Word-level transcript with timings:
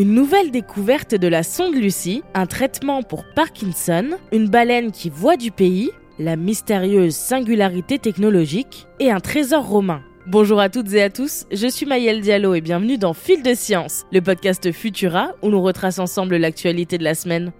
Une 0.00 0.14
nouvelle 0.14 0.50
découverte 0.50 1.14
de 1.14 1.28
la 1.28 1.42
sonde 1.42 1.74
Lucie, 1.74 2.22
un 2.32 2.46
traitement 2.46 3.02
pour 3.02 3.22
Parkinson, 3.34 4.12
une 4.32 4.48
baleine 4.48 4.92
qui 4.92 5.10
voit 5.10 5.36
du 5.36 5.50
pays, 5.50 5.90
la 6.18 6.36
mystérieuse 6.36 7.14
singularité 7.14 7.98
technologique 7.98 8.86
et 8.98 9.10
un 9.10 9.20
trésor 9.20 9.62
romain. 9.68 10.00
Bonjour 10.26 10.58
à 10.58 10.70
toutes 10.70 10.90
et 10.94 11.02
à 11.02 11.10
tous, 11.10 11.44
je 11.52 11.66
suis 11.66 11.84
Maëlle 11.84 12.22
Diallo 12.22 12.54
et 12.54 12.62
bienvenue 12.62 12.96
dans 12.96 13.12
Fil 13.12 13.42
de 13.42 13.52
Science, 13.52 14.06
le 14.10 14.22
podcast 14.22 14.72
Futura 14.72 15.32
où 15.42 15.50
nous 15.50 15.60
retrace 15.60 15.98
ensemble 15.98 16.36
l'actualité 16.36 16.96
de 16.96 17.04
la 17.04 17.14
semaine. 17.14 17.52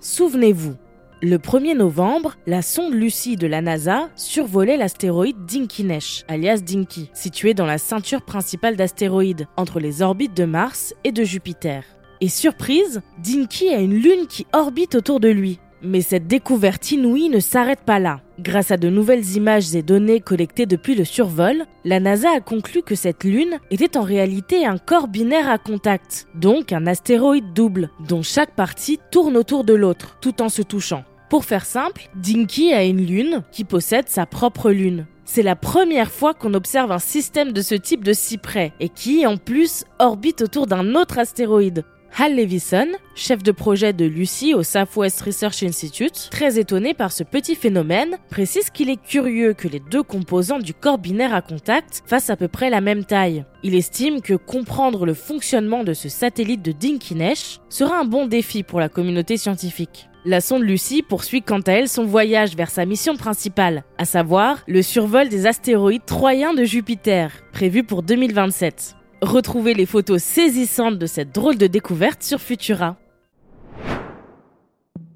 Souvenez-vous, 0.00 0.76
le 1.22 1.36
1er 1.36 1.76
novembre, 1.76 2.36
la 2.46 2.62
sonde 2.62 2.94
Lucie 2.94 3.36
de 3.36 3.46
la 3.46 3.60
NASA 3.60 4.08
survolait 4.16 4.78
l'astéroïde 4.78 5.44
Dinkinesh, 5.44 6.24
alias 6.28 6.60
Dinky, 6.60 7.10
situé 7.12 7.52
dans 7.52 7.66
la 7.66 7.78
ceinture 7.78 8.22
principale 8.22 8.76
d'astéroïdes, 8.76 9.46
entre 9.56 9.80
les 9.80 10.00
orbites 10.00 10.36
de 10.36 10.44
Mars 10.44 10.94
et 11.04 11.12
de 11.12 11.22
Jupiter. 11.22 11.84
Et 12.22 12.28
surprise, 12.28 13.02
Dinky 13.22 13.68
a 13.68 13.80
une 13.80 13.94
lune 13.94 14.26
qui 14.28 14.46
orbite 14.52 14.94
autour 14.94 15.20
de 15.20 15.28
lui. 15.28 15.58
Mais 15.82 16.02
cette 16.02 16.26
découverte 16.26 16.90
inouïe 16.92 17.30
ne 17.30 17.40
s'arrête 17.40 17.80
pas 17.80 17.98
là. 17.98 18.20
Grâce 18.38 18.70
à 18.70 18.76
de 18.76 18.90
nouvelles 18.90 19.36
images 19.36 19.74
et 19.74 19.82
données 19.82 20.20
collectées 20.20 20.66
depuis 20.66 20.94
le 20.94 21.04
survol, 21.04 21.64
la 21.84 22.00
NASA 22.00 22.28
a 22.36 22.40
conclu 22.40 22.82
que 22.82 22.94
cette 22.94 23.24
lune 23.24 23.58
était 23.70 23.96
en 23.96 24.02
réalité 24.02 24.66
un 24.66 24.76
corps 24.76 25.08
binaire 25.08 25.48
à 25.48 25.56
contact, 25.56 26.26
donc 26.34 26.72
un 26.72 26.86
astéroïde 26.86 27.54
double, 27.54 27.90
dont 28.06 28.22
chaque 28.22 28.54
partie 28.54 28.98
tourne 29.10 29.38
autour 29.38 29.64
de 29.64 29.74
l'autre, 29.74 30.18
tout 30.20 30.42
en 30.42 30.50
se 30.50 30.60
touchant. 30.60 31.04
Pour 31.30 31.44
faire 31.44 31.64
simple, 31.64 32.10
Dinky 32.16 32.72
a 32.72 32.82
une 32.82 33.06
lune 33.06 33.44
qui 33.52 33.62
possède 33.62 34.08
sa 34.08 34.26
propre 34.26 34.72
lune. 34.72 35.06
C'est 35.24 35.44
la 35.44 35.54
première 35.54 36.10
fois 36.10 36.34
qu'on 36.34 36.54
observe 36.54 36.90
un 36.90 36.98
système 36.98 37.52
de 37.52 37.62
ce 37.62 37.76
type 37.76 38.02
de 38.02 38.12
si 38.12 38.36
près 38.36 38.72
et 38.80 38.88
qui, 38.88 39.24
en 39.24 39.36
plus, 39.36 39.84
orbite 40.00 40.42
autour 40.42 40.66
d'un 40.66 40.96
autre 40.96 41.20
astéroïde. 41.20 41.84
Hal 42.18 42.34
Levison, 42.34 42.88
chef 43.14 43.44
de 43.44 43.52
projet 43.52 43.92
de 43.92 44.04
Lucy 44.06 44.54
au 44.54 44.64
Southwest 44.64 45.20
Research 45.20 45.62
Institute, 45.62 46.30
très 46.32 46.58
étonné 46.58 46.94
par 46.94 47.12
ce 47.12 47.22
petit 47.22 47.54
phénomène, 47.54 48.18
précise 48.28 48.70
qu'il 48.70 48.90
est 48.90 49.00
curieux 49.00 49.54
que 49.54 49.68
les 49.68 49.78
deux 49.78 50.02
composants 50.02 50.58
du 50.58 50.74
corps 50.74 50.98
binaire 50.98 51.32
à 51.32 51.42
contact 51.42 52.02
fassent 52.06 52.30
à 52.30 52.36
peu 52.36 52.48
près 52.48 52.70
la 52.70 52.80
même 52.80 53.04
taille. 53.04 53.44
Il 53.62 53.76
estime 53.76 54.20
que 54.20 54.34
comprendre 54.34 55.06
le 55.06 55.14
fonctionnement 55.14 55.84
de 55.84 55.94
ce 55.94 56.08
satellite 56.08 56.62
de 56.62 56.72
Dinkinesh 56.72 57.60
sera 57.68 58.00
un 58.00 58.04
bon 58.04 58.26
défi 58.26 58.64
pour 58.64 58.80
la 58.80 58.88
communauté 58.88 59.36
scientifique. 59.36 60.09
La 60.26 60.42
sonde 60.42 60.64
Lucie 60.64 61.02
poursuit 61.02 61.40
quant 61.40 61.60
à 61.60 61.72
elle 61.72 61.88
son 61.88 62.04
voyage 62.04 62.54
vers 62.54 62.68
sa 62.68 62.84
mission 62.84 63.16
principale, 63.16 63.84
à 63.96 64.04
savoir 64.04 64.58
le 64.68 64.82
survol 64.82 65.30
des 65.30 65.46
astéroïdes 65.46 66.04
troyens 66.04 66.52
de 66.52 66.62
Jupiter, 66.62 67.32
prévu 67.52 67.84
pour 67.84 68.02
2027. 68.02 68.96
Retrouvez 69.22 69.72
les 69.72 69.86
photos 69.86 70.22
saisissantes 70.22 70.98
de 70.98 71.06
cette 71.06 71.34
drôle 71.34 71.56
de 71.56 71.66
découverte 71.66 72.22
sur 72.22 72.38
Futura. 72.38 72.98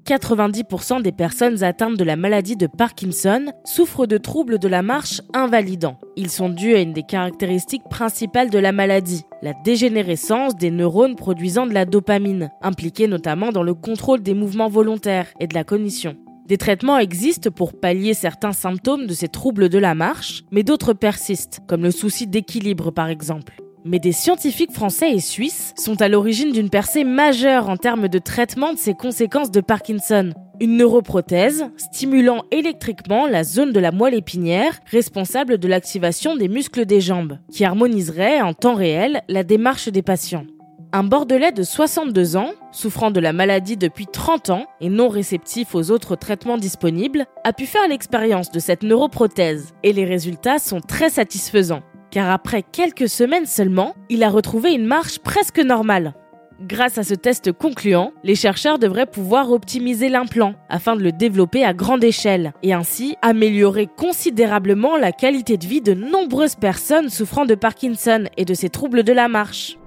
90% 0.05 1.01
des 1.01 1.11
personnes 1.11 1.63
atteintes 1.63 1.97
de 1.97 2.03
la 2.03 2.15
maladie 2.15 2.55
de 2.55 2.67
Parkinson 2.67 3.51
souffrent 3.63 4.05
de 4.05 4.19
troubles 4.19 4.59
de 4.59 4.67
la 4.67 4.83
marche 4.83 5.21
invalidants. 5.33 5.97
Ils 6.15 6.29
sont 6.29 6.49
dus 6.49 6.75
à 6.75 6.81
une 6.81 6.93
des 6.93 7.03
caractéristiques 7.03 7.89
principales 7.89 8.51
de 8.51 8.59
la 8.59 8.71
maladie, 8.71 9.23
la 9.41 9.53
dégénérescence 9.63 10.55
des 10.55 10.69
neurones 10.69 11.15
produisant 11.15 11.65
de 11.65 11.73
la 11.73 11.85
dopamine, 11.85 12.51
impliquée 12.61 13.07
notamment 13.07 13.51
dans 13.51 13.63
le 13.63 13.73
contrôle 13.73 14.21
des 14.21 14.35
mouvements 14.35 14.69
volontaires 14.69 15.33
et 15.39 15.47
de 15.47 15.55
la 15.55 15.63
cognition. 15.63 16.15
Des 16.45 16.57
traitements 16.57 16.99
existent 16.99 17.49
pour 17.49 17.79
pallier 17.79 18.13
certains 18.13 18.53
symptômes 18.53 19.07
de 19.07 19.13
ces 19.15 19.27
troubles 19.27 19.69
de 19.69 19.79
la 19.79 19.95
marche, 19.95 20.43
mais 20.51 20.61
d'autres 20.61 20.93
persistent, 20.93 21.61
comme 21.67 21.81
le 21.81 21.89
souci 21.89 22.27
d'équilibre 22.27 22.91
par 22.91 23.07
exemple 23.07 23.64
mais 23.85 23.99
des 23.99 24.11
scientifiques 24.11 24.71
français 24.73 25.11
et 25.11 25.19
suisses 25.19 25.73
sont 25.77 26.01
à 26.01 26.09
l'origine 26.09 26.51
d'une 26.51 26.71
percée 26.71 27.03
majeure 27.03 27.69
en 27.69 27.77
termes 27.77 28.07
de 28.07 28.17
traitement 28.17 28.73
de 28.73 28.79
ces 28.79 28.95
conséquences 28.95 29.51
de 29.51 29.61
Parkinson. 29.61 30.33
Une 30.59 30.77
neuroprothèse 30.77 31.65
stimulant 31.77 32.43
électriquement 32.49 33.27
la 33.27 33.43
zone 33.43 33.71
de 33.71 33.79
la 33.79 33.91
moelle 33.91 34.15
épinière 34.15 34.79
responsable 34.87 35.59
de 35.59 35.67
l'activation 35.67 36.35
des 36.35 36.47
muscles 36.47 36.85
des 36.85 36.99
jambes, 36.99 37.37
qui 37.51 37.63
harmoniserait 37.63 38.41
en 38.41 38.53
temps 38.53 38.75
réel 38.75 39.21
la 39.29 39.43
démarche 39.43 39.89
des 39.89 40.01
patients. 40.01 40.45
Un 40.91 41.03
Bordelais 41.03 41.51
de 41.51 41.61
62 41.61 42.37
ans, 42.37 42.51
souffrant 42.71 43.11
de 43.11 43.19
la 43.19 43.33
maladie 43.33 43.75
depuis 43.75 44.07
30 44.07 44.49
ans 44.49 44.65
et 44.79 44.89
non 44.89 45.09
réceptif 45.09 45.75
aux 45.75 45.91
autres 45.91 46.15
traitements 46.15 46.57
disponibles, 46.57 47.25
a 47.43 47.51
pu 47.51 47.65
faire 47.65 47.87
l'expérience 47.87 48.49
de 48.49 48.59
cette 48.59 48.81
neuroprothèse 48.81 49.73
et 49.83 49.93
les 49.93 50.05
résultats 50.05 50.57
sont 50.57 50.79
très 50.79 51.09
satisfaisants 51.09 51.83
car 52.15 52.29
après 52.29 52.63
quelques 52.63 53.09
semaines 53.09 53.45
seulement, 53.45 53.93
il 54.07 54.23
a 54.23 54.29
retrouvé 54.29 54.71
une 54.71 54.85
marche 54.85 55.19
presque 55.19 55.59
normale. 55.59 56.13
Grâce 56.61 56.97
à 56.97 57.03
ce 57.03 57.13
test 57.13 57.51
concluant, 57.51 58.13
les 58.23 58.35
chercheurs 58.35 58.79
devraient 58.79 59.05
pouvoir 59.05 59.51
optimiser 59.51 60.07
l'implant 60.07 60.53
afin 60.69 60.95
de 60.95 61.01
le 61.01 61.11
développer 61.11 61.65
à 61.65 61.73
grande 61.73 62.05
échelle 62.05 62.53
et 62.63 62.71
ainsi 62.71 63.17
améliorer 63.21 63.89
considérablement 63.97 64.95
la 64.95 65.11
qualité 65.11 65.57
de 65.57 65.65
vie 65.65 65.81
de 65.81 65.93
nombreuses 65.93 66.55
personnes 66.55 67.09
souffrant 67.09 67.43
de 67.43 67.53
Parkinson 67.53 68.29
et 68.37 68.45
de 68.45 68.53
ses 68.53 68.69
troubles 68.69 69.03
de 69.03 69.11
la 69.11 69.27
marche 69.27 69.77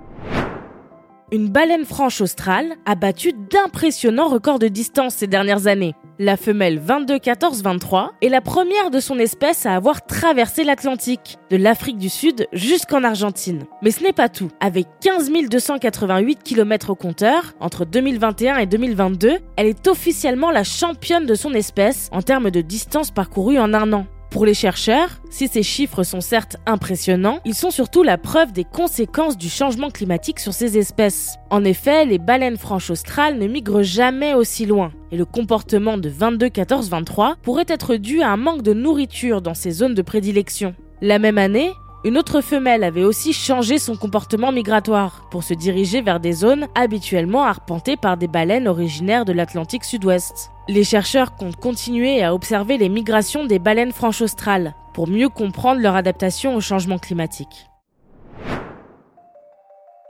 une 1.31 1.49
baleine 1.49 1.85
franche 1.85 2.21
australe 2.21 2.77
a 2.87 2.95
battu 2.95 3.33
d'impressionnants 3.33 4.29
records 4.29 4.59
de 4.59 4.69
distance 4.69 5.15
ces 5.15 5.27
dernières 5.27 5.67
années. 5.67 5.95
La 6.19 6.37
femelle 6.37 6.81
2214-23 6.81 8.11
est 8.23 8.29
la 8.29 8.41
première 8.41 8.91
de 8.91 8.99
son 8.99 9.19
espèce 9.19 9.67
à 9.67 9.77
avoir 9.77 10.07
traversé 10.07 10.65
l'Atlantique, 10.65 11.39
de 11.51 11.57
l'Afrique 11.57 11.99
du 11.99 12.09
Sud 12.09 12.49
jusqu'en 12.53 13.05
Argentine. 13.05 13.67
Mais 13.83 13.91
ce 13.91 14.03
n'est 14.03 14.13
pas 14.13 14.29
tout. 14.29 14.51
Avec 14.61 14.87
15 15.01 15.31
288 15.49 16.43
km 16.43 16.91
au 16.91 16.95
compteur, 16.95 17.55
entre 17.61 17.85
2021 17.85 18.57
et 18.57 18.67
2022, 18.67 19.39
elle 19.57 19.67
est 19.67 19.87
officiellement 19.87 20.51
la 20.51 20.65
championne 20.65 21.27
de 21.27 21.35
son 21.35 21.53
espèce 21.53 22.09
en 22.11 22.23
termes 22.23 22.51
de 22.51 22.63
distance 22.63 23.11
parcourue 23.11 23.59
en 23.59 23.75
un 23.75 23.93
an. 23.93 24.07
Pour 24.31 24.45
les 24.45 24.55
chercheurs, 24.55 25.09
si 25.31 25.49
ces 25.49 25.63
chiffres 25.63 26.03
sont 26.03 26.21
certes 26.21 26.59
impressionnants, 26.67 27.39
ils 27.47 27.55
sont 27.55 27.71
surtout 27.71 28.03
la 28.03 28.19
preuve 28.19 28.53
des 28.53 28.65
conséquences 28.65 29.39
du 29.39 29.49
changement 29.49 29.89
climatique 29.89 30.39
sur 30.39 30.53
ces 30.53 30.77
espèces. 30.77 31.37
En 31.49 31.65
effet, 31.65 32.05
les 32.05 32.19
baleines 32.19 32.59
franches 32.59 32.91
australes 32.91 33.39
ne 33.39 33.47
migrent 33.47 33.83
jamais 33.83 34.35
aussi 34.35 34.67
loin, 34.67 34.93
et 35.11 35.17
le 35.17 35.25
comportement 35.25 35.97
de 35.97 36.11
22-14-23 36.11 37.37
pourrait 37.43 37.65
être 37.69 37.97
dû 37.97 38.21
à 38.21 38.31
un 38.31 38.37
manque 38.37 38.63
de 38.63 38.75
nourriture 38.75 39.41
dans 39.41 39.55
ces 39.55 39.71
zones 39.71 39.95
de 39.95 40.03
prédilection. 40.03 40.75
La 41.01 41.19
même 41.19 41.39
année, 41.39 41.73
une 42.05 42.19
autre 42.19 42.43
femelle 42.43 42.85
avait 42.85 43.05
aussi 43.05 43.33
changé 43.33 43.79
son 43.79 43.97
comportement 43.97 44.53
migratoire 44.53 45.27
pour 45.31 45.43
se 45.43 45.55
diriger 45.55 46.03
vers 46.03 46.21
des 46.21 46.33
zones 46.33 46.67
habituellement 46.75 47.45
arpentées 47.45 47.97
par 47.97 48.19
des 48.19 48.29
baleines 48.29 48.69
originaires 48.69 49.25
de 49.25 49.33
l'Atlantique 49.33 49.85
sud-ouest. 49.85 50.51
Les 50.69 50.85
chercheurs 50.85 51.35
comptent 51.35 51.57
continuer 51.57 52.23
à 52.23 52.35
observer 52.35 52.77
les 52.77 52.91
migrations 52.91 53.47
des 53.47 53.59
baleines 53.59 53.93
franches 53.93 54.21
australes 54.21 54.75
pour 54.93 55.09
mieux 55.09 55.31
comprendre 55.31 55.81
leur 55.81 55.97
adaptation 55.97 56.55
au 56.55 56.61
changement 56.61 56.99
climatique. 56.99 57.67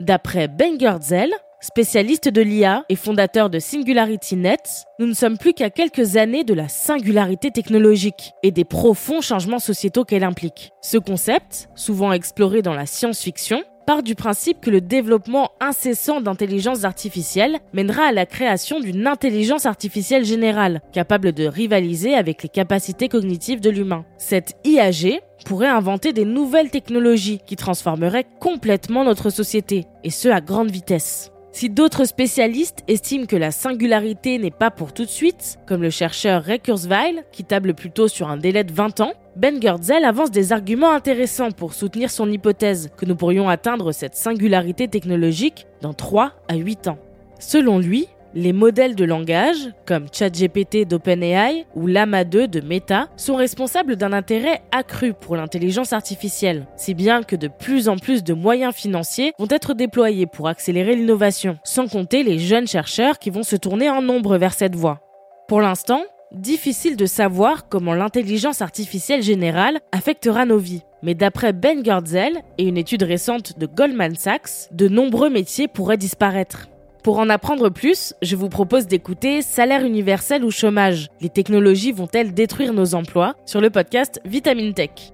D'après 0.00 0.48
Ben 0.48 0.78
Gertzel, 0.78 1.32
Spécialiste 1.60 2.28
de 2.28 2.40
l'IA 2.40 2.84
et 2.88 2.94
fondateur 2.94 3.50
de 3.50 3.58
SingularityNet, 3.58 4.86
nous 5.00 5.06
ne 5.06 5.12
sommes 5.12 5.38
plus 5.38 5.54
qu'à 5.54 5.70
quelques 5.70 6.16
années 6.16 6.44
de 6.44 6.54
la 6.54 6.68
singularité 6.68 7.50
technologique 7.50 8.32
et 8.44 8.52
des 8.52 8.64
profonds 8.64 9.20
changements 9.20 9.58
sociétaux 9.58 10.04
qu'elle 10.04 10.22
implique. 10.22 10.70
Ce 10.82 10.98
concept, 10.98 11.68
souvent 11.74 12.12
exploré 12.12 12.62
dans 12.62 12.74
la 12.74 12.86
science-fiction, 12.86 13.64
part 13.88 14.02
du 14.02 14.14
principe 14.14 14.60
que 14.60 14.68
le 14.68 14.82
développement 14.82 15.52
incessant 15.60 16.20
d'intelligence 16.20 16.84
artificielle 16.84 17.58
mènera 17.72 18.08
à 18.08 18.12
la 18.12 18.26
création 18.26 18.80
d'une 18.80 19.06
intelligence 19.06 19.64
artificielle 19.64 20.26
générale, 20.26 20.82
capable 20.92 21.32
de 21.32 21.46
rivaliser 21.46 22.12
avec 22.12 22.42
les 22.42 22.50
capacités 22.50 23.08
cognitives 23.08 23.62
de 23.62 23.70
l'humain. 23.70 24.04
Cette 24.18 24.58
IAG 24.66 25.22
pourrait 25.46 25.68
inventer 25.68 26.12
des 26.12 26.26
nouvelles 26.26 26.70
technologies 26.70 27.40
qui 27.46 27.56
transformeraient 27.56 28.26
complètement 28.40 29.04
notre 29.04 29.30
société, 29.30 29.86
et 30.04 30.10
ce 30.10 30.28
à 30.28 30.42
grande 30.42 30.70
vitesse. 30.70 31.32
Si 31.50 31.70
d'autres 31.70 32.04
spécialistes 32.04 32.84
estiment 32.88 33.26
que 33.26 33.34
la 33.36 33.50
singularité 33.50 34.38
n'est 34.38 34.50
pas 34.50 34.70
pour 34.70 34.92
tout 34.92 35.04
de 35.04 35.10
suite, 35.10 35.58
comme 35.66 35.82
le 35.82 35.90
chercheur 35.90 36.44
Ray 36.44 36.60
Kurzweil, 36.60 37.22
qui 37.32 37.42
table 37.42 37.74
plutôt 37.74 38.06
sur 38.06 38.28
un 38.28 38.36
délai 38.36 38.64
de 38.64 38.72
20 38.72 39.00
ans, 39.00 39.12
Ben 39.34 39.60
Gertzel 39.60 40.04
avance 40.04 40.30
des 40.30 40.52
arguments 40.52 40.92
intéressants 40.92 41.50
pour 41.50 41.74
soutenir 41.74 42.10
son 42.10 42.30
hypothèse 42.30 42.90
que 42.96 43.06
nous 43.06 43.16
pourrions 43.16 43.48
atteindre 43.48 43.92
cette 43.92 44.14
singularité 44.14 44.88
technologique 44.88 45.66
dans 45.80 45.94
3 45.94 46.32
à 46.48 46.56
8 46.56 46.88
ans. 46.88 46.98
Selon 47.38 47.78
lui, 47.78 48.08
les 48.34 48.52
modèles 48.52 48.94
de 48.94 49.04
langage, 49.04 49.70
comme 49.86 50.06
ChatGPT 50.12 50.86
d'OpenAI 50.86 51.66
ou 51.74 51.86
Lama 51.86 52.24
2 52.24 52.48
de 52.48 52.60
Meta, 52.60 53.08
sont 53.16 53.36
responsables 53.36 53.96
d'un 53.96 54.12
intérêt 54.12 54.62
accru 54.70 55.14
pour 55.14 55.36
l'intelligence 55.36 55.92
artificielle, 55.92 56.66
si 56.76 56.94
bien 56.94 57.22
que 57.22 57.36
de 57.36 57.48
plus 57.48 57.88
en 57.88 57.96
plus 57.96 58.22
de 58.22 58.34
moyens 58.34 58.74
financiers 58.74 59.32
vont 59.38 59.48
être 59.50 59.74
déployés 59.74 60.26
pour 60.26 60.48
accélérer 60.48 60.94
l'innovation, 60.94 61.58
sans 61.64 61.88
compter 61.88 62.22
les 62.22 62.38
jeunes 62.38 62.68
chercheurs 62.68 63.18
qui 63.18 63.30
vont 63.30 63.42
se 63.42 63.56
tourner 63.56 63.88
en 63.88 64.02
nombre 64.02 64.36
vers 64.36 64.54
cette 64.54 64.76
voie. 64.76 65.00
Pour 65.48 65.60
l'instant, 65.60 66.02
difficile 66.32 66.96
de 66.96 67.06
savoir 67.06 67.68
comment 67.68 67.94
l'intelligence 67.94 68.60
artificielle 68.60 69.22
générale 69.22 69.80
affectera 69.92 70.44
nos 70.44 70.58
vies. 70.58 70.82
Mais 71.02 71.14
d'après 71.14 71.52
Ben 71.52 71.82
Goertzel 71.82 72.42
et 72.58 72.64
une 72.64 72.76
étude 72.76 73.04
récente 73.04 73.58
de 73.58 73.66
Goldman 73.66 74.16
Sachs, 74.16 74.68
de 74.72 74.88
nombreux 74.88 75.30
métiers 75.30 75.68
pourraient 75.68 75.96
disparaître. 75.96 76.68
Pour 77.02 77.20
en 77.20 77.28
apprendre 77.28 77.70
plus, 77.70 78.14
je 78.22 78.34
vous 78.34 78.48
propose 78.48 78.86
d'écouter 78.86 79.40
Salaire 79.40 79.84
universel 79.84 80.44
ou 80.44 80.50
chômage. 80.50 81.08
Les 81.20 81.28
technologies 81.28 81.92
vont-elles 81.92 82.34
détruire 82.34 82.72
nos 82.72 82.94
emplois? 82.94 83.36
Sur 83.46 83.60
le 83.60 83.70
podcast 83.70 84.20
Vitamine 84.24 84.74
Tech. 84.74 85.12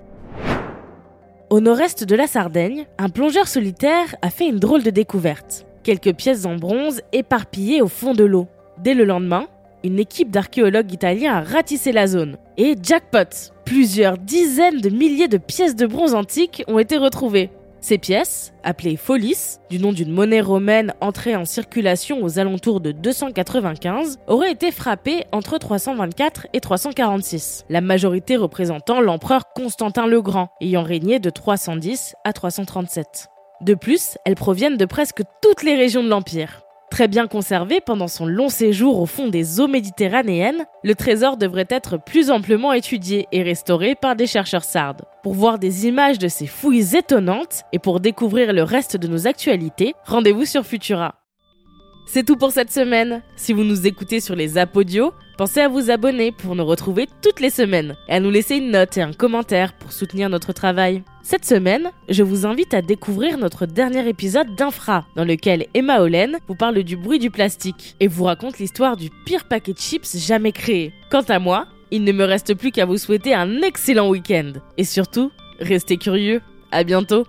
Au 1.50 1.60
nord-est 1.60 2.04
de 2.04 2.16
la 2.16 2.26
Sardaigne, 2.26 2.86
un 2.96 3.10
plongeur 3.10 3.48
solitaire 3.48 4.16
a 4.22 4.30
fait 4.30 4.48
une 4.48 4.58
drôle 4.58 4.82
de 4.82 4.90
découverte. 4.90 5.66
Quelques 5.82 6.14
pièces 6.14 6.46
en 6.46 6.56
bronze 6.56 7.02
éparpillées 7.12 7.82
au 7.82 7.88
fond 7.88 8.14
de 8.14 8.24
l'eau. 8.24 8.48
Dès 8.78 8.94
le 8.94 9.04
lendemain, 9.04 9.46
une 9.84 9.98
équipe 9.98 10.30
d'archéologues 10.30 10.90
italiens 10.90 11.34
a 11.34 11.42
ratissé 11.42 11.92
la 11.92 12.06
zone. 12.06 12.38
Et 12.56 12.76
jackpot 12.82 13.52
Plusieurs 13.66 14.16
dizaines 14.16 14.80
de 14.80 14.88
milliers 14.88 15.28
de 15.28 15.36
pièces 15.36 15.76
de 15.76 15.86
bronze 15.86 16.14
antiques 16.14 16.64
ont 16.66 16.78
été 16.78 16.96
retrouvées. 16.96 17.50
Ces 17.84 17.98
pièces, 17.98 18.54
appelées 18.62 18.96
folis, 18.96 19.58
du 19.68 19.78
nom 19.78 19.92
d'une 19.92 20.10
monnaie 20.10 20.40
romaine 20.40 20.94
entrée 21.02 21.36
en 21.36 21.44
circulation 21.44 22.24
aux 22.24 22.38
alentours 22.38 22.80
de 22.80 22.92
295, 22.92 24.20
auraient 24.26 24.52
été 24.52 24.70
frappées 24.70 25.26
entre 25.32 25.58
324 25.58 26.46
et 26.54 26.60
346, 26.60 27.66
la 27.68 27.82
majorité 27.82 28.36
représentant 28.36 29.02
l'empereur 29.02 29.52
Constantin 29.54 30.06
le 30.06 30.22
Grand, 30.22 30.48
ayant 30.62 30.82
régné 30.82 31.18
de 31.18 31.28
310 31.28 32.14
à 32.24 32.32
337. 32.32 33.28
De 33.60 33.74
plus, 33.74 34.16
elles 34.24 34.34
proviennent 34.34 34.78
de 34.78 34.86
presque 34.86 35.20
toutes 35.42 35.62
les 35.62 35.74
régions 35.74 36.02
de 36.02 36.08
l'Empire. 36.08 36.63
Très 36.94 37.08
bien 37.08 37.26
conservé 37.26 37.80
pendant 37.80 38.06
son 38.06 38.24
long 38.24 38.48
séjour 38.48 39.00
au 39.00 39.06
fond 39.06 39.26
des 39.26 39.58
eaux 39.58 39.66
méditerranéennes, 39.66 40.64
le 40.84 40.94
trésor 40.94 41.36
devrait 41.36 41.66
être 41.68 41.96
plus 41.96 42.30
amplement 42.30 42.72
étudié 42.72 43.26
et 43.32 43.42
restauré 43.42 43.96
par 43.96 44.14
des 44.14 44.28
chercheurs 44.28 44.62
sardes. 44.62 45.02
Pour 45.24 45.34
voir 45.34 45.58
des 45.58 45.88
images 45.88 46.20
de 46.20 46.28
ces 46.28 46.46
fouilles 46.46 46.96
étonnantes 46.96 47.62
et 47.72 47.80
pour 47.80 47.98
découvrir 47.98 48.52
le 48.52 48.62
reste 48.62 48.96
de 48.96 49.08
nos 49.08 49.26
actualités, 49.26 49.94
rendez-vous 50.04 50.44
sur 50.44 50.64
Futura. 50.64 51.16
C'est 52.06 52.22
tout 52.22 52.36
pour 52.36 52.52
cette 52.52 52.70
semaine. 52.70 53.22
Si 53.34 53.52
vous 53.52 53.64
nous 53.64 53.88
écoutez 53.88 54.20
sur 54.20 54.36
les 54.36 54.56
apodios, 54.56 55.12
pensez 55.36 55.60
à 55.60 55.68
vous 55.68 55.90
abonner 55.90 56.32
pour 56.32 56.54
nous 56.54 56.64
retrouver 56.64 57.08
toutes 57.22 57.40
les 57.40 57.50
semaines 57.50 57.96
et 58.08 58.12
à 58.12 58.20
nous 58.20 58.30
laisser 58.30 58.56
une 58.56 58.70
note 58.70 58.96
et 58.96 59.02
un 59.02 59.12
commentaire 59.12 59.72
pour 59.74 59.92
soutenir 59.92 60.28
notre 60.28 60.52
travail. 60.52 61.02
Cette 61.22 61.44
semaine, 61.44 61.90
je 62.08 62.22
vous 62.22 62.46
invite 62.46 62.74
à 62.74 62.82
découvrir 62.82 63.38
notre 63.38 63.66
dernier 63.66 64.08
épisode 64.08 64.54
d'Infra, 64.56 65.06
dans 65.16 65.24
lequel 65.24 65.66
Emma 65.74 66.00
Hollen 66.00 66.38
vous 66.48 66.54
parle 66.54 66.82
du 66.82 66.96
bruit 66.96 67.18
du 67.18 67.30
plastique 67.30 67.96
et 68.00 68.08
vous 68.08 68.24
raconte 68.24 68.58
l'histoire 68.58 68.96
du 68.96 69.10
pire 69.24 69.44
paquet 69.44 69.72
de 69.72 69.78
chips 69.78 70.16
jamais 70.18 70.52
créé. 70.52 70.92
Quant 71.10 71.22
à 71.28 71.38
moi, 71.38 71.66
il 71.90 72.04
ne 72.04 72.12
me 72.12 72.24
reste 72.24 72.54
plus 72.54 72.72
qu'à 72.72 72.86
vous 72.86 72.98
souhaiter 72.98 73.34
un 73.34 73.62
excellent 73.62 74.08
week-end. 74.08 74.52
Et 74.76 74.84
surtout, 74.84 75.30
restez 75.60 75.96
curieux. 75.96 76.40
À 76.72 76.82
bientôt 76.82 77.24